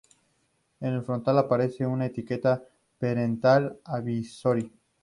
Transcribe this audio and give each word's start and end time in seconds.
En 0.79 0.93
el 0.95 1.03
frontal 1.03 1.37
aparece 1.37 1.85
una 1.85 2.07
etiqueta 2.07 2.55
de 2.55 2.65
Parental 2.97 3.77
Advisory. 3.83 4.71